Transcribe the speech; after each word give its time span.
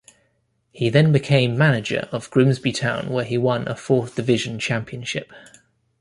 He 0.71 0.89
then 0.89 1.11
became 1.11 1.55
manager 1.55 2.09
of 2.11 2.31
Grimsby 2.31 2.71
Town, 2.71 3.09
where 3.11 3.23
he 3.23 3.37
won 3.37 3.67
a 3.67 3.75
Fourth 3.75 4.15
Division 4.15 4.57
championship. 4.57 5.31